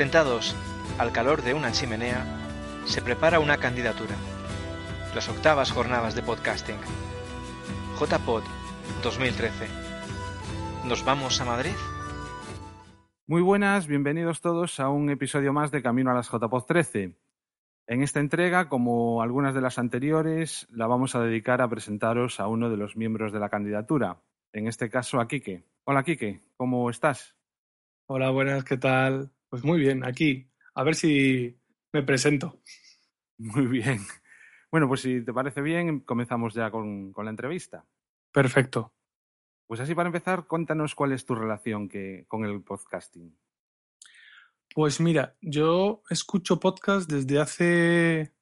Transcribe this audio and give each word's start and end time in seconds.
Sentados 0.00 0.56
al 0.96 1.12
calor 1.12 1.42
de 1.42 1.52
una 1.52 1.72
chimenea, 1.72 2.24
se 2.86 3.02
prepara 3.02 3.38
una 3.38 3.58
candidatura. 3.58 4.14
Las 5.14 5.28
octavas 5.28 5.70
jornadas 5.72 6.14
de 6.14 6.22
podcasting. 6.22 6.78
JPod 7.98 8.42
2013. 9.02 9.66
¿Nos 10.86 11.04
vamos 11.04 11.38
a 11.42 11.44
Madrid? 11.44 11.74
Muy 13.26 13.42
buenas, 13.42 13.86
bienvenidos 13.88 14.40
todos 14.40 14.80
a 14.80 14.88
un 14.88 15.10
episodio 15.10 15.52
más 15.52 15.70
de 15.70 15.82
Camino 15.82 16.10
a 16.10 16.14
las 16.14 16.30
JPod 16.30 16.64
13. 16.64 17.18
En 17.86 18.02
esta 18.02 18.20
entrega, 18.20 18.70
como 18.70 19.20
algunas 19.20 19.54
de 19.54 19.60
las 19.60 19.78
anteriores, 19.78 20.66
la 20.70 20.86
vamos 20.86 21.14
a 21.14 21.20
dedicar 21.20 21.60
a 21.60 21.68
presentaros 21.68 22.40
a 22.40 22.46
uno 22.46 22.70
de 22.70 22.78
los 22.78 22.96
miembros 22.96 23.34
de 23.34 23.40
la 23.40 23.50
candidatura, 23.50 24.16
en 24.54 24.66
este 24.66 24.88
caso 24.88 25.20
a 25.20 25.28
Quique. 25.28 25.62
Hola 25.84 26.04
Quique, 26.04 26.40
¿cómo 26.56 26.88
estás? 26.88 27.36
Hola, 28.06 28.30
buenas, 28.30 28.64
¿qué 28.64 28.78
tal? 28.78 29.30
Pues 29.50 29.64
muy 29.64 29.80
bien, 29.80 30.04
aquí. 30.04 30.48
A 30.74 30.84
ver 30.84 30.94
si 30.94 31.58
me 31.92 32.02
presento. 32.02 32.62
Muy 33.38 33.66
bien. 33.66 33.98
Bueno, 34.70 34.86
pues 34.86 35.00
si 35.00 35.24
te 35.24 35.32
parece 35.32 35.60
bien, 35.60 36.00
comenzamos 36.00 36.54
ya 36.54 36.70
con, 36.70 37.12
con 37.12 37.24
la 37.24 37.32
entrevista. 37.32 37.84
Perfecto. 38.30 38.94
Pues 39.66 39.80
así 39.80 39.94
para 39.94 40.06
empezar, 40.08 40.46
cuéntanos 40.46 40.94
cuál 40.94 41.12
es 41.12 41.26
tu 41.26 41.34
relación 41.34 41.88
que, 41.88 42.24
con 42.28 42.44
el 42.44 42.62
podcasting. 42.62 43.36
Pues 44.72 45.00
mira, 45.00 45.36
yo 45.40 46.02
escucho 46.10 46.60
podcast 46.60 47.10
desde 47.10 47.40
hace 47.40 48.32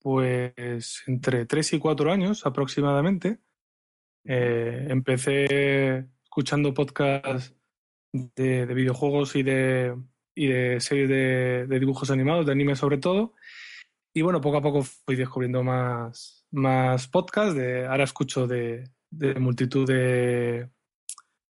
pues 0.00 1.02
entre 1.06 1.44
tres 1.44 1.72
y 1.74 1.78
cuatro 1.78 2.10
años 2.10 2.46
aproximadamente. 2.46 3.40
Eh, 4.24 4.86
empecé 4.88 6.08
escuchando 6.22 6.72
podcasts 6.72 7.54
de, 8.12 8.64
de 8.64 8.74
videojuegos 8.74 9.36
y 9.36 9.42
de, 9.42 9.94
y 10.34 10.48
de 10.48 10.80
series 10.80 11.08
de, 11.08 11.66
de, 11.66 11.78
dibujos 11.78 12.10
animados, 12.10 12.46
de 12.46 12.52
anime 12.52 12.76
sobre 12.76 12.98
todo. 12.98 13.34
Y 14.12 14.22
bueno, 14.22 14.40
poco 14.40 14.58
a 14.58 14.62
poco 14.62 14.82
fui 14.82 15.16
descubriendo 15.16 15.62
más, 15.62 16.46
más 16.50 17.08
podcasts. 17.08 17.54
De, 17.54 17.86
ahora 17.86 18.04
escucho 18.04 18.46
de, 18.46 18.90
de 19.10 19.34
multitud 19.36 19.86
de, 19.86 20.70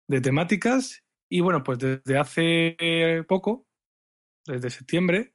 de 0.08 0.22
temáticas. 0.22 1.04
Y 1.30 1.40
bueno, 1.42 1.64
pues 1.64 1.80
desde 1.80 2.18
hace 2.18 3.24
poco, 3.28 3.66
desde 4.46 4.70
septiembre, 4.70 5.34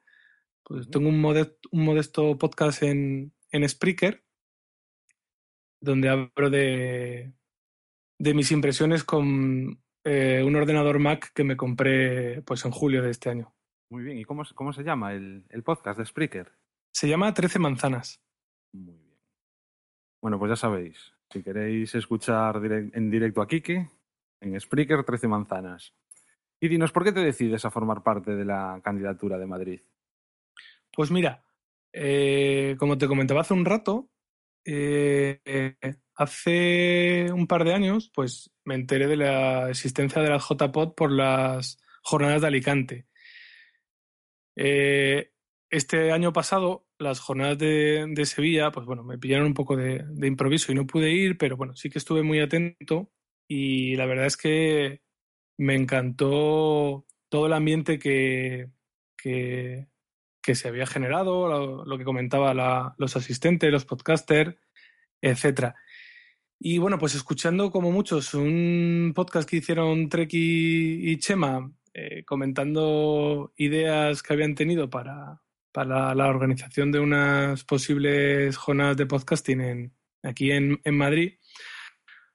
pues 0.62 0.91
tengo 0.91 1.08
un 1.08 1.20
modesto, 1.20 1.69
un 1.72 1.84
modesto 1.84 2.36
podcast 2.36 2.83
en, 2.83 3.33
en 3.50 3.69
Spreaker, 3.69 4.24
donde 5.80 6.08
hablo 6.08 6.50
de, 6.50 7.33
de 8.19 8.34
mis 8.34 8.50
impresiones 8.50 9.05
con 9.05 9.83
eh, 10.07 10.43
un 10.43 10.55
ordenador 10.57 10.99
Mac 10.99 11.33
que 11.35 11.45
me 11.45 11.57
compré 11.57 12.41
pues 12.43 12.65
en 12.65 12.71
julio 12.71 13.03
de 13.03 13.11
este 13.11 13.29
año. 13.29 13.53
Muy 13.91 14.05
bien, 14.05 14.19
¿y 14.19 14.25
cómo, 14.25 14.43
cómo 14.55 14.73
se 14.73 14.83
llama 14.83 15.13
el, 15.13 15.45
el, 15.51 15.63
podcast 15.63 15.98
de 15.98 16.07
Spreaker? 16.07 16.53
Se 16.93 17.09
llama 17.09 17.35
Trece 17.35 17.59
Manzanas. 17.59 18.21
Muy 18.73 18.95
bien. 18.95 19.20
Bueno, 20.23 20.39
pues 20.39 20.51
ya 20.51 20.57
sabéis, 20.57 21.13
si 21.30 21.42
queréis 21.42 21.95
escuchar 21.95 22.61
en 22.64 23.11
directo 23.11 23.42
a 23.42 23.47
Kike, 23.47 23.91
en 24.41 24.61
Spreaker 24.61 25.05
Trece 25.05 25.29
Manzanas. 25.29 25.95
Y 26.61 26.69
dinos, 26.69 26.92
¿por 26.92 27.05
qué 27.05 27.13
te 27.13 27.20
decides 27.20 27.64
a 27.64 27.70
formar 27.70 28.03
parte 28.03 28.35
de 28.35 28.45
la 28.45 28.80
candidatura 28.83 29.39
de 29.39 29.47
Madrid? 29.47 29.80
Pues 30.95 31.11
mira, 31.11 31.45
eh, 31.92 32.77
como 32.79 32.97
te 32.97 33.09
comentaba 33.09 33.42
hace 33.42 33.55
un 33.55 33.64
rato, 33.64 34.09
eh, 34.64 35.41
eh, 35.45 35.77
hace 36.17 37.31
un 37.33 37.47
par 37.47 37.65
de 37.65 37.75
años, 37.75 38.11
pues 38.15 38.51
me 38.65 38.75
enteré 38.75 39.07
de 39.07 39.17
la 39.17 39.71
existencia 39.71 40.23
de 40.23 40.31
la 40.31 40.39
JPod 40.39 40.95
por 40.95 41.13
las 41.13 41.79
jornadas 42.03 42.41
de 42.41 42.47
Alicante. 42.47 43.07
Eh, 44.57 45.33
este 45.71 46.13
año 46.13 46.33
pasado, 46.33 46.87
las 46.99 47.21
jornadas 47.21 47.59
de, 47.59 48.23
Sevilla, 48.25 48.71
pues 48.71 48.87
bueno, 48.87 49.05
me 49.05 49.19
pillaron 49.19 49.49
un 49.49 49.55
poco 49.55 49.77
de, 49.77 50.05
improviso 50.27 50.73
y 50.73 50.75
no 50.75 50.87
pude 50.87 51.11
ir, 51.11 51.37
pero 51.37 51.57
bueno, 51.57 51.77
sí 51.77 51.91
que 51.91 51.99
estuve 51.99 52.23
muy 52.23 52.41
atento 52.41 53.11
y 53.47 53.97
la 53.97 54.07
verdad 54.07 54.27
es 54.27 54.37
que 54.37 55.03
me 55.59 55.75
encantó 55.75 57.07
todo 57.29 57.47
el 57.47 57.53
ambiente 57.53 57.98
que, 57.98 58.71
que, 59.17 59.87
se 60.55 60.69
había 60.69 60.87
generado, 60.87 61.48
lo, 61.48 61.85
lo 61.85 61.98
que 61.98 62.05
comentaba 62.05 62.55
la, 62.55 62.95
los 62.98 63.17
asistentes, 63.17 63.71
los 63.71 63.85
podcasters, 63.85 64.57
etcétera. 65.21 65.75
Y 66.58 66.78
bueno, 66.78 66.98
pues 66.98 67.14
escuchando 67.14 67.70
como 67.70 67.92
muchos 67.92 68.33
un 68.33 69.12
podcast 69.14 69.48
que 69.48 69.56
hicieron 69.56 70.08
Trek 70.08 70.30
y, 70.33 71.18
Chema 71.18 71.70
eh, 71.92 72.24
comentando 72.24 73.52
ideas 73.56 74.22
que 74.22 74.33
habían 74.33 74.55
tenido 74.55 74.89
para, 74.89 75.42
para 75.70 76.14
la 76.14 76.28
organización 76.28 76.90
de 76.92 77.00
unas 77.00 77.64
posibles 77.64 78.56
jornadas 78.56 78.96
de 78.96 79.06
podcasting 79.06 79.61
en, 79.61 79.94
aquí 80.22 80.50
en, 80.50 80.80
en, 80.83 80.96
Madrid, 80.96 81.34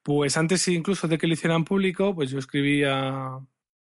pues 0.03 0.37
antes 0.37 0.67
incluso 0.67 1.07
de 1.07 1.17
que 1.17 1.27
lo 1.27 1.33
hicieran 1.33 1.65
público, 1.65 2.13
pues 2.13 2.29
yo 2.29 2.37
escribí 2.37 2.83
a, 2.83 3.39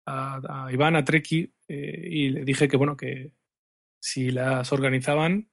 a, 0.06 0.64
a 0.66 0.72
Iván, 0.72 0.97
a 0.97 1.04
Treki, 1.04 1.53
eh, 1.69 2.09
y 2.10 2.31
le 2.31 2.44
dije 2.44 2.69
que 2.69 2.78
bueno, 2.78 2.97
que 2.97 3.32
si 4.00 4.31
las 4.31 4.72
organizaban, 4.72 5.50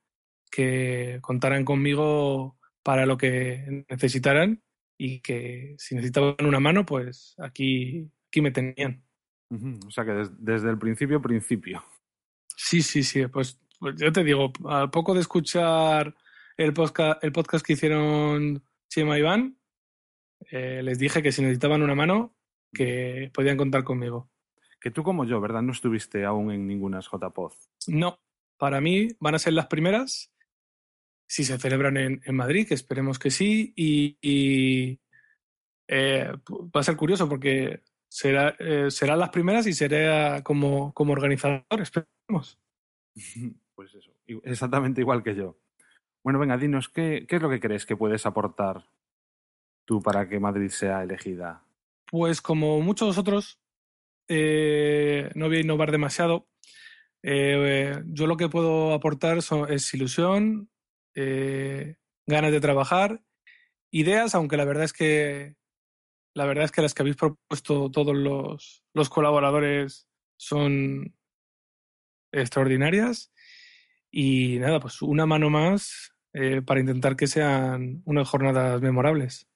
que 0.49 1.19
contaran 1.21 1.65
conmigo 1.65 2.57
para 2.81 3.05
lo 3.05 3.17
que 3.17 3.85
necesitaran 3.89 4.63
y 5.01 5.21
que 5.21 5.75
si 5.77 5.95
necesitaban 5.95 6.45
una 6.45 6.59
mano, 6.59 6.85
pues 6.85 7.33
aquí, 7.39 8.11
aquí 8.27 8.41
me 8.41 8.51
tenían. 8.51 9.01
Uh 9.49 9.55
-huh. 9.55 9.87
O 9.87 9.91
sea 9.91 10.03
que 10.03 10.11
des, 10.11 10.29
desde 10.37 10.69
el 10.69 10.77
principio, 10.77 11.21
principio. 11.21 11.81
Sí, 12.55 12.81
sí, 12.83 13.01
sí. 13.01 13.25
Pues, 13.27 13.57
pues, 13.79 13.95
yo 13.95 14.11
te 14.11 14.25
digo, 14.25 14.51
al 14.65 14.91
poco 14.91 15.13
de 15.13 15.21
escuchar 15.21 16.13
el 16.57 16.73
podcast, 16.73 17.23
el 17.23 17.31
podcast 17.31 17.65
que 17.65 17.73
hicieron 17.73 18.61
Chema 18.89 19.17
y 19.17 19.21
Iván, 19.21 19.57
eh, 20.51 20.81
les 20.83 20.99
dije 20.99 21.23
que 21.23 21.31
si 21.31 21.41
necesitaban 21.41 21.81
una 21.81 21.95
mano, 21.95 22.35
que 22.73 23.31
podían 23.33 23.55
contar 23.55 23.85
conmigo. 23.85 24.29
Que 24.81 24.91
tú 24.91 25.01
como 25.01 25.23
yo, 25.23 25.39
¿verdad? 25.39 25.61
No 25.61 25.71
estuviste 25.71 26.25
aún 26.25 26.51
en 26.51 26.67
ninguna 26.67 26.99
JPod. 26.99 27.53
No, 27.87 28.19
para 28.57 28.81
mí 28.81 29.07
van 29.21 29.35
a 29.35 29.39
ser 29.39 29.53
las 29.53 29.67
primeras 29.67 30.29
si 31.29 31.43
se 31.43 31.59
celebran 31.59 31.95
en, 31.95 32.21
en 32.25 32.35
Madrid, 32.35 32.67
que 32.67 32.73
esperemos 32.73 33.19
que 33.19 33.29
sí, 33.29 33.71
y, 33.75 34.17
y 34.19 34.99
eh, 35.87 36.33
va 36.49 36.79
a 36.79 36.83
ser 36.83 36.95
curioso 36.95 37.29
porque 37.29 37.83
será, 38.07 38.55
eh, 38.57 38.89
serán 38.89 39.19
las 39.19 39.29
primeras 39.29 39.67
y 39.67 39.73
seré 39.73 40.41
como, 40.43 40.91
como 40.93 41.13
organizador, 41.13 41.63
esperemos. 41.81 42.59
Pues 43.79 43.95
eso, 43.95 44.11
exactamente 44.43 44.99
igual 44.99 45.23
que 45.23 45.35
yo. 45.35 45.57
Bueno, 46.21 46.37
venga, 46.37 46.57
dinos, 46.57 46.89
¿qué, 46.89 47.25
¿qué 47.25 47.37
es 47.37 47.41
lo 47.41 47.49
que 47.49 47.61
crees 47.61 47.85
que 47.85 47.95
puedes 47.95 48.25
aportar 48.25 48.89
tú 49.85 50.01
para 50.01 50.27
que 50.27 50.37
Madrid 50.37 50.67
sea 50.67 51.01
elegida? 51.01 51.63
Pues 52.05 52.41
como 52.41 52.81
muchos 52.81 53.17
otros, 53.17 53.61
eh, 54.27 55.31
no 55.33 55.47
voy 55.47 55.57
a 55.57 55.61
innovar 55.61 55.93
demasiado. 55.93 56.49
Eh, 57.23 58.03
yo 58.07 58.27
lo 58.27 58.35
que 58.35 58.49
puedo 58.49 58.93
aportar 58.93 59.41
son, 59.41 59.71
es 59.71 59.93
ilusión, 59.93 60.69
eh, 61.21 61.95
ganas 62.25 62.51
de 62.51 62.61
trabajar, 62.61 63.21
ideas, 63.91 64.35
aunque 64.35 64.57
la 64.57 64.65
verdad 64.65 64.85
es 64.85 64.93
que 64.93 65.55
la 66.33 66.45
verdad 66.45 66.65
es 66.65 66.71
que 66.71 66.81
las 66.81 66.93
que 66.93 67.01
habéis 67.01 67.17
propuesto 67.17 67.91
todos 67.91 68.15
los, 68.15 68.85
los 68.93 69.09
colaboradores 69.09 70.07
son 70.37 71.13
extraordinarias. 72.31 73.33
Y 74.11 74.57
nada, 74.59 74.79
pues 74.79 75.01
una 75.01 75.25
mano 75.25 75.49
más 75.49 76.13
eh, 76.33 76.61
para 76.61 76.79
intentar 76.79 77.15
que 77.15 77.27
sean 77.27 78.01
unas 78.05 78.27
jornadas 78.29 78.81
memorables. 78.81 79.47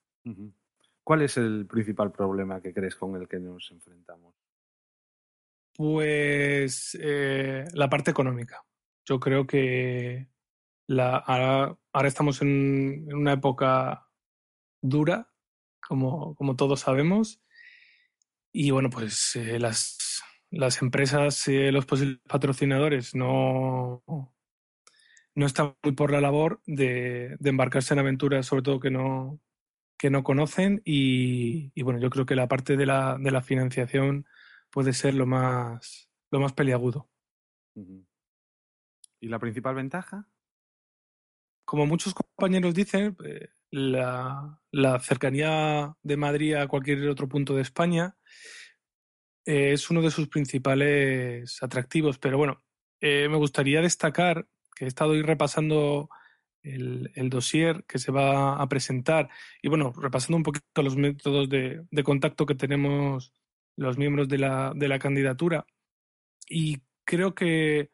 ¿Cuál 1.03 1.21
es 1.21 1.37
el 1.37 1.65
principal 1.67 2.11
problema 2.11 2.61
que 2.61 2.73
crees 2.73 2.95
con 2.95 3.15
el 3.15 3.27
que 3.27 3.39
nos 3.39 3.71
enfrentamos? 3.71 4.35
Pues 5.73 6.97
eh, 7.01 7.65
la 7.73 7.89
parte 7.89 8.11
económica. 8.11 8.63
Yo 9.05 9.19
creo 9.19 9.47
que 9.47 10.27
la, 10.87 11.17
ahora, 11.17 11.77
ahora, 11.91 12.07
estamos 12.07 12.41
en, 12.41 13.05
en, 13.09 13.15
una 13.15 13.33
época 13.33 14.07
dura, 14.81 15.31
como, 15.87 16.35
todos 16.57 16.81
sabemos, 16.81 17.41
y 18.51 18.71
bueno, 18.71 18.89
pues 18.89 19.35
eh, 19.35 19.59
las, 19.59 20.21
las 20.51 20.81
empresas, 20.81 21.47
y 21.47 21.71
los 21.71 21.85
posibles 21.85 22.19
patrocinadores 22.27 23.15
no, 23.15 24.03
no 25.35 25.45
están 25.45 25.75
muy 25.83 25.93
por 25.93 26.11
la 26.11 26.21
labor 26.21 26.61
de, 26.65 27.37
embarcarse 27.43 27.93
en 27.93 27.99
aventuras, 27.99 28.45
sobre 28.45 28.61
todo 28.61 28.79
que 28.79 28.91
no, 28.91 29.39
que 29.97 30.09
no 30.09 30.23
conocen. 30.23 30.81
Y, 30.85 31.81
bueno, 31.81 31.99
yo 31.99 32.09
creo 32.09 32.25
que 32.25 32.35
la 32.35 32.47
parte 32.47 32.77
de 32.77 32.85
la, 32.85 33.17
de 33.19 33.31
la 33.31 33.41
financiación 33.41 34.25
puede 34.69 34.93
ser 34.93 35.15
lo 35.15 35.25
más, 35.25 36.09
lo 36.31 36.39
más 36.39 36.53
peliagudo. 36.53 37.09
¿Y 39.19 39.27
la 39.27 39.39
principal 39.39 39.75
ventaja? 39.75 40.27
Como 41.65 41.85
muchos 41.85 42.13
compañeros 42.13 42.73
dicen, 42.73 43.15
eh, 43.23 43.49
la, 43.71 44.59
cercanía 45.01 45.95
de 46.01 46.17
Madrid 46.17 46.55
a 46.55 46.67
cualquier 46.67 47.07
otro 47.09 47.27
punto 47.27 47.55
de 47.55 47.61
España 47.61 48.15
eh, 49.45 49.73
es 49.73 49.89
uno 49.89 50.01
de 50.01 50.11
sus 50.11 50.27
principales 50.27 51.61
atractivos. 51.61 52.19
Pero 52.19 52.37
bueno, 52.37 52.63
eh, 53.01 53.27
me 53.29 53.37
gustaría 53.37 53.81
destacar 53.81 54.47
que 54.75 54.85
he 54.85 54.87
estado 54.87 55.13
ahí 55.13 55.21
repasando 55.21 56.09
el, 56.61 57.29
dossier 57.29 57.83
que 57.85 57.99
se 57.99 58.11
va 58.11 58.61
a 58.61 58.67
presentar 58.69 59.29
y 59.61 59.67
bueno, 59.67 59.91
repasando 59.95 60.37
un 60.37 60.43
poquito 60.43 60.81
los 60.81 60.95
métodos 60.95 61.49
de, 61.49 61.85
contacto 62.03 62.45
que 62.45 62.55
tenemos 62.55 63.33
los 63.75 63.97
miembros 63.97 64.27
de 64.27 64.37
la 64.37 64.99
candidatura. 64.99 65.65
Y 66.47 66.81
creo 67.05 67.33
que 67.35 67.92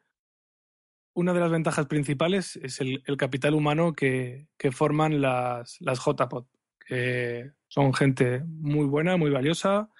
una 1.14 1.32
de 1.32 1.40
las 1.40 1.50
ventajas 1.50 1.86
principales 1.86 2.56
es 2.56 2.80
el, 2.80 3.02
capital 3.16 3.54
humano 3.54 3.92
que, 3.92 4.46
forman 4.72 5.20
las, 5.20 5.80
las 5.80 5.98
JPOD, 6.04 6.46
que 6.86 7.52
son 7.68 7.92
gente 7.94 8.42
muy 8.46 8.86
buena, 8.86 9.16
muy 9.16 9.30
valiosa, 9.30 9.90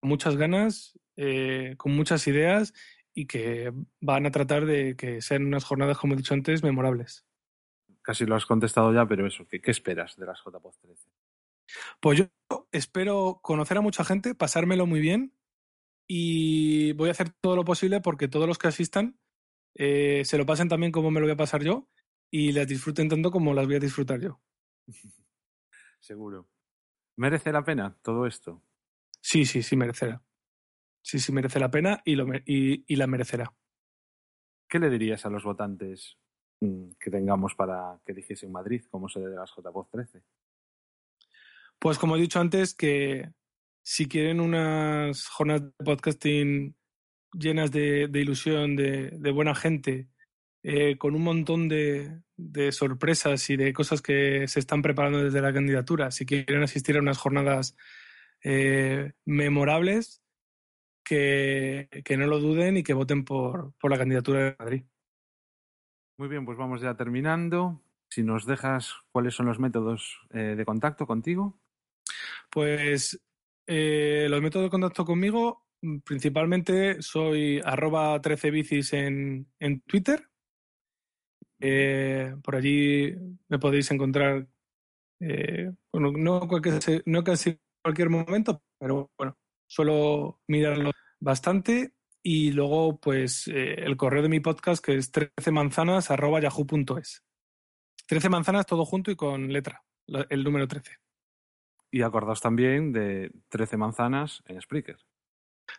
con 0.00 0.10
muchas 0.10 0.36
ganas, 0.36 0.98
eh, 1.16 1.74
con 1.76 1.94
muchas 1.96 2.26
ideas 2.26 2.74
y 3.14 3.26
que 3.26 3.72
van 4.00 4.26
a 4.26 4.30
tratar 4.30 4.66
de 4.66 4.96
que 4.96 5.22
sean 5.22 5.46
unas 5.46 5.64
jornadas, 5.64 5.98
como 5.98 6.14
he 6.14 6.16
dicho 6.16 6.34
antes, 6.34 6.62
memorables. 6.62 7.24
Casi 8.02 8.26
lo 8.26 8.34
has 8.34 8.44
contestado 8.44 8.92
ya, 8.92 9.06
pero 9.06 9.26
eso, 9.26 9.46
¿qué, 9.46 9.60
qué 9.60 9.70
esperas 9.70 10.16
de 10.16 10.26
las 10.26 10.40
JPOD 10.44 10.74
13? 10.80 11.08
Pues 12.00 12.18
yo 12.18 12.66
espero 12.72 13.40
conocer 13.42 13.78
a 13.78 13.80
mucha 13.80 14.04
gente, 14.04 14.34
pasármelo 14.34 14.86
muy 14.86 15.00
bien 15.00 15.32
y 16.06 16.92
voy 16.92 17.08
a 17.08 17.12
hacer 17.12 17.30
todo 17.30 17.56
lo 17.56 17.64
posible 17.64 18.00
porque 18.00 18.28
todos 18.28 18.46
los 18.46 18.58
que 18.58 18.68
asistan 18.68 19.18
eh, 19.74 20.22
se 20.24 20.38
lo 20.38 20.46
pasen 20.46 20.68
también 20.68 20.92
como 20.92 21.10
me 21.10 21.20
lo 21.20 21.26
voy 21.26 21.32
a 21.32 21.36
pasar 21.36 21.62
yo 21.62 21.88
y 22.30 22.52
las 22.52 22.66
disfruten 22.66 23.08
tanto 23.08 23.30
como 23.30 23.54
las 23.54 23.66
voy 23.66 23.76
a 23.76 23.80
disfrutar 23.80 24.20
yo. 24.20 24.40
Seguro. 26.00 26.48
¿Merece 27.16 27.52
la 27.52 27.64
pena 27.64 27.96
todo 28.02 28.26
esto? 28.26 28.62
Sí, 29.20 29.44
sí, 29.44 29.62
sí, 29.62 29.76
merecerá. 29.76 30.22
Sí, 31.00 31.18
sí, 31.18 31.32
merece 31.32 31.60
la 31.60 31.70
pena 31.70 32.02
y, 32.04 32.16
lo, 32.16 32.26
y, 32.44 32.84
y 32.86 32.96
la 32.96 33.06
merecerá. 33.06 33.54
¿Qué 34.68 34.78
le 34.78 34.90
dirías 34.90 35.24
a 35.24 35.30
los 35.30 35.44
votantes 35.44 36.18
mm, 36.60 36.90
que 36.98 37.10
tengamos 37.10 37.54
para 37.54 38.00
que 38.04 38.12
eligiesen 38.12 38.50
Madrid 38.50 38.84
como 38.90 39.08
sede 39.08 39.30
de 39.30 39.36
las 39.36 39.50
JPOZ 39.54 39.90
13? 39.90 40.22
Pues 41.78 41.98
como 41.98 42.16
he 42.16 42.20
dicho 42.20 42.40
antes, 42.40 42.74
que 42.74 43.32
si 43.82 44.08
quieren 44.08 44.40
unas 44.40 45.28
jornadas 45.28 45.62
de 45.62 45.84
podcasting 45.84 46.76
llenas 47.38 47.70
de, 47.70 48.08
ilusión, 48.12 48.76
de, 48.76 49.30
buena 49.32 49.54
gente, 49.54 50.08
eh, 50.62 50.96
con 50.96 51.14
un 51.14 51.22
montón 51.22 51.68
de, 51.68 52.22
sorpresas 52.72 53.50
y 53.50 53.56
de 53.56 53.72
cosas 53.72 54.02
que 54.02 54.48
se 54.48 54.60
están 54.60 54.82
preparando 54.82 55.22
desde 55.22 55.42
la 55.42 55.52
candidatura. 55.52 56.10
Si 56.10 56.26
quieren 56.26 56.62
asistir 56.62 56.96
a 56.96 57.00
unas 57.00 57.18
jornadas 57.18 57.76
eh, 58.42 59.12
memorables, 59.24 60.22
que, 61.04 61.88
no 62.16 62.26
lo 62.26 62.38
duden 62.38 62.78
y 62.78 62.82
que 62.82 62.94
voten 62.94 63.24
por, 63.24 63.74
la 63.82 63.98
candidatura 63.98 64.44
de 64.44 64.56
Madrid. 64.58 64.84
Muy 66.16 66.28
bien, 66.28 66.44
pues 66.44 66.56
vamos 66.56 66.80
ya 66.80 66.94
terminando. 66.96 67.82
Si 68.08 68.22
nos 68.22 68.46
dejas 68.46 68.94
cuáles 69.10 69.34
son 69.34 69.46
los 69.46 69.58
métodos 69.58 70.20
eh, 70.30 70.54
de 70.56 70.64
contacto 70.64 71.06
contigo. 71.06 71.58
Pues 72.50 73.20
los 73.66 74.42
métodos 74.42 74.66
de 74.66 74.70
contacto 74.70 75.04
conmigo 75.04 75.64
principalmente 76.04 77.02
soy 77.02 77.60
arroba 77.64 78.20
13 78.20 78.50
bicis 78.50 78.92
en, 78.92 79.46
en 79.58 79.80
Twitter. 79.82 80.28
Eh, 81.60 82.34
por 82.42 82.56
allí 82.56 83.14
me 83.48 83.58
podéis 83.58 83.90
encontrar, 83.90 84.46
eh, 85.20 85.70
bueno, 85.92 86.12
no, 86.12 86.46
cualquier, 86.48 87.02
no 87.06 87.24
casi 87.24 87.58
cualquier 87.82 88.10
momento, 88.10 88.62
pero 88.78 89.10
bueno, 89.16 89.38
suelo 89.66 90.40
mirarlo 90.48 90.90
bastante. 91.20 91.94
Y 92.22 92.52
luego, 92.52 92.98
pues, 92.98 93.48
eh, 93.48 93.74
el 93.84 93.96
correo 93.96 94.22
de 94.22 94.30
mi 94.30 94.40
podcast 94.40 94.82
que 94.82 94.96
es 94.96 95.10
13 95.10 95.50
manzanas 95.52 96.10
arroba 96.10 96.40
yahoo.es. 96.40 97.22
13 98.06 98.28
manzanas 98.28 98.66
todo 98.66 98.84
junto 98.84 99.10
y 99.10 99.16
con 99.16 99.52
letra, 99.52 99.84
el 100.28 100.44
número 100.44 100.66
13. 100.66 100.98
Y 101.90 102.02
acordaos 102.02 102.40
también 102.40 102.92
de 102.92 103.30
13 103.50 103.76
manzanas 103.76 104.42
en 104.46 104.60
Spreaker. 104.60 104.98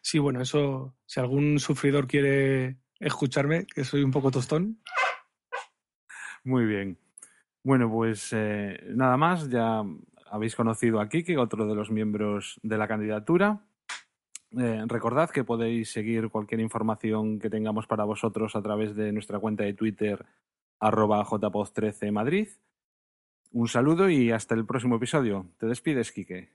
Sí, 0.01 0.19
bueno, 0.19 0.41
eso, 0.41 0.95
si 1.05 1.19
algún 1.19 1.59
sufridor 1.59 2.07
quiere 2.07 2.77
escucharme, 2.99 3.65
que 3.65 3.83
soy 3.83 4.03
un 4.03 4.11
poco 4.11 4.31
tostón. 4.31 4.81
Muy 6.43 6.65
bien. 6.65 6.99
Bueno, 7.63 7.89
pues 7.89 8.29
eh, 8.33 8.79
nada 8.89 9.17
más, 9.17 9.49
ya 9.49 9.83
habéis 10.29 10.55
conocido 10.55 10.99
a 10.99 11.09
Kike, 11.09 11.37
otro 11.37 11.65
de 11.65 11.75
los 11.75 11.89
miembros 11.89 12.59
de 12.61 12.77
la 12.77 12.87
candidatura. 12.87 13.65
Eh, 14.57 14.83
recordad 14.87 15.29
que 15.29 15.43
podéis 15.43 15.91
seguir 15.91 16.29
cualquier 16.29 16.61
información 16.61 17.39
que 17.39 17.49
tengamos 17.49 17.87
para 17.87 18.03
vosotros 18.03 18.55
a 18.55 18.61
través 18.61 18.95
de 18.95 19.11
nuestra 19.11 19.39
cuenta 19.39 19.63
de 19.63 19.73
Twitter 19.73 20.25
arroba 20.79 21.25
jpoz13 21.25 22.11
Madrid. 22.11 22.47
Un 23.51 23.67
saludo 23.67 24.09
y 24.09 24.31
hasta 24.31 24.53
el 24.55 24.65
próximo 24.65 24.97
episodio. 24.97 25.49
Te 25.57 25.65
despides, 25.65 26.11
Quique. 26.11 26.49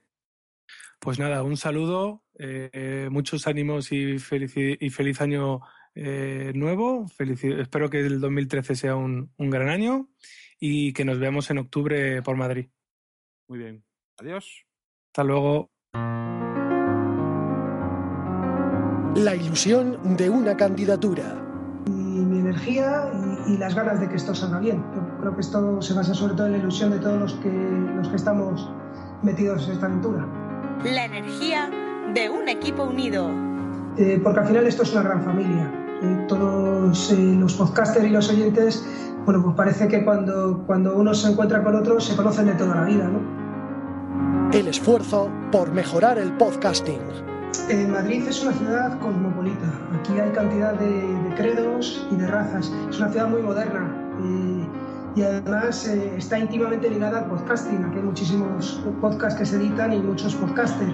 Pues 1.01 1.17
nada, 1.17 1.41
un 1.41 1.57
saludo, 1.57 2.21
eh, 2.37 3.09
muchos 3.11 3.47
ánimos 3.47 3.91
y 3.91 4.19
feliz, 4.19 4.53
y 4.55 4.89
feliz 4.91 5.19
año 5.19 5.61
eh, 5.95 6.51
nuevo. 6.53 7.07
espero 7.17 7.89
que 7.89 8.01
el 8.01 8.19
2013 8.21 8.75
sea 8.75 8.95
un, 8.95 9.33
un 9.35 9.49
gran 9.49 9.69
año 9.69 10.09
y 10.59 10.93
que 10.93 11.03
nos 11.03 11.17
veamos 11.17 11.49
en 11.49 11.57
octubre 11.57 12.21
por 12.21 12.37
Madrid. 12.37 12.69
Muy 13.47 13.57
bien. 13.57 13.83
Adiós. 14.19 14.67
Hasta 15.07 15.23
luego. 15.23 15.71
La 19.15 19.35
ilusión 19.35 20.15
de 20.17 20.29
una 20.29 20.55
candidatura. 20.55 21.35
Y 21.87 21.91
mi 21.91 22.41
energía 22.41 23.11
y, 23.47 23.53
y, 23.53 23.57
las 23.57 23.73
ganas 23.73 23.99
de 23.99 24.07
que 24.07 24.17
esto 24.17 24.35
salga 24.35 24.59
bien. 24.59 24.85
Yo 24.93 25.17
creo 25.19 25.33
que 25.33 25.41
esto 25.41 25.81
se 25.81 25.95
basa 25.95 26.13
sobre 26.13 26.35
todo 26.35 26.45
en 26.45 26.51
la 26.51 26.59
ilusión 26.59 26.91
de 26.91 26.99
todos 26.99 27.19
los 27.19 27.33
que, 27.39 27.49
los 27.49 28.07
que 28.07 28.17
estamos 28.17 28.69
metidos 29.23 29.65
en 29.65 29.73
esta 29.73 29.87
aventura 29.87 30.50
la 30.83 31.05
energía 31.05 31.69
de 32.13 32.29
un 32.29 32.49
equipo 32.49 32.83
unido. 32.83 33.29
Eh, 33.97 34.19
porque 34.23 34.39
al 34.39 34.47
final 34.47 34.67
esto 34.67 34.83
es 34.83 34.93
una 34.93 35.03
gran 35.03 35.23
familia. 35.23 35.71
Eh, 36.01 36.25
todos 36.27 37.11
eh, 37.11 37.35
los 37.37 37.53
podcasters 37.53 38.05
y 38.05 38.09
los 38.09 38.29
oyentes, 38.29 38.85
bueno, 39.25 39.43
pues 39.43 39.55
parece 39.55 39.87
que 39.87 40.03
cuando, 40.03 40.63
cuando 40.65 40.95
uno 40.95 41.13
se 41.13 41.31
encuentra 41.31 41.63
con 41.63 41.75
otro 41.75 41.99
se 41.99 42.15
conocen 42.15 42.47
de 42.47 42.53
toda 42.53 42.75
la 42.75 42.85
vida, 42.85 43.07
¿no? 43.07 44.51
El 44.51 44.67
esfuerzo 44.67 45.29
por 45.51 45.71
mejorar 45.71 46.17
el 46.17 46.31
podcasting. 46.33 46.99
Madrid 47.89 48.27
es 48.27 48.43
una 48.43 48.53
ciudad 48.53 48.99
cosmopolita. 48.99 49.67
Aquí 49.97 50.19
hay 50.19 50.29
cantidad 50.31 50.73
de, 50.73 50.89
de, 50.89 51.35
credos 51.35 52.05
y 52.11 52.15
de 52.15 52.27
razas. 52.27 52.73
Es 52.89 52.97
una 52.97 53.09
ciudad 53.09 53.29
muy 53.29 53.41
moderna 53.41 53.89
y 55.15 55.23
además 55.23 55.87
eh, 55.87 56.15
está 56.17 56.39
íntimamente 56.39 56.89
ligada 56.89 57.19
al 57.19 57.25
podcasting. 57.25 57.83
Aquí 57.85 57.97
hay 57.97 58.03
muchísimos 58.03 58.81
podcasts 59.01 59.37
que 59.37 59.45
se 59.45 59.57
editan 59.57 59.93
y 59.93 59.99
muchos 59.99 60.35
podcasters. 60.35 60.93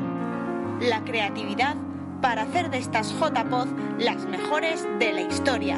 La 0.81 1.03
creatividad 1.03 1.75
para 2.21 2.43
hacer 2.43 2.69
de 2.69 2.79
estas 2.79 3.11
JPod 3.11 3.67
las 3.99 4.25
mejores 4.25 4.87
de 4.99 5.13
la 5.13 5.21
historia. 5.21 5.77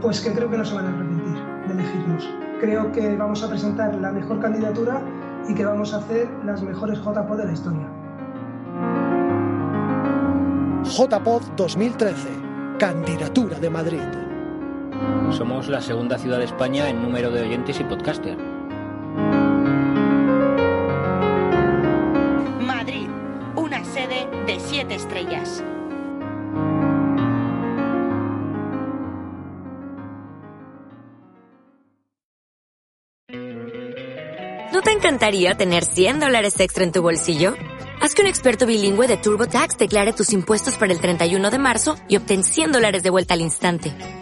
Pues 0.00 0.20
que 0.20 0.32
creo 0.32 0.50
que 0.50 0.58
no 0.58 0.64
se 0.64 0.74
van 0.74 0.86
a 0.86 0.88
arrepentir 0.88 1.34
de 1.66 1.74
elegirnos. 1.74 2.28
Creo 2.60 2.92
que 2.92 3.16
vamos 3.16 3.42
a 3.42 3.48
presentar 3.48 3.94
la 3.96 4.12
mejor 4.12 4.40
candidatura 4.40 5.02
y 5.48 5.54
que 5.54 5.64
vamos 5.64 5.92
a 5.92 5.98
hacer 5.98 6.28
las 6.44 6.62
mejores 6.62 6.98
JPod 7.00 7.38
de 7.38 7.44
la 7.46 7.52
historia. 7.52 7.88
JPod 10.84 11.42
2013, 11.56 12.28
candidatura 12.78 13.58
de 13.58 13.70
Madrid. 13.70 14.31
Somos 15.32 15.68
la 15.68 15.80
segunda 15.80 16.18
ciudad 16.18 16.38
de 16.38 16.44
España 16.44 16.88
en 16.88 17.02
número 17.02 17.30
de 17.30 17.42
oyentes 17.42 17.80
y 17.80 17.84
podcaster. 17.84 18.36
Madrid, 22.60 23.08
una 23.56 23.84
sede 23.84 24.28
de 24.46 24.60
siete 24.60 24.94
estrellas. 24.94 25.64
¿No 34.72 34.80
te 34.80 34.90
encantaría 34.90 35.54
tener 35.54 35.84
100 35.84 36.20
dólares 36.20 36.58
extra 36.60 36.84
en 36.84 36.92
tu 36.92 37.02
bolsillo? 37.02 37.54
Haz 38.00 38.14
que 38.14 38.22
un 38.22 38.28
experto 38.28 38.66
bilingüe 38.66 39.06
de 39.06 39.16
TurboTax 39.16 39.78
declare 39.78 40.12
tus 40.12 40.32
impuestos 40.32 40.76
para 40.76 40.92
el 40.92 41.00
31 41.00 41.50
de 41.50 41.58
marzo 41.58 41.96
y 42.08 42.16
obtén 42.16 42.42
100 42.42 42.72
dólares 42.72 43.02
de 43.02 43.10
vuelta 43.10 43.34
al 43.34 43.42
instante. 43.42 44.21